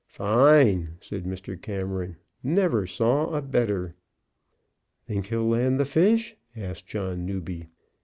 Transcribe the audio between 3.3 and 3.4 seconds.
a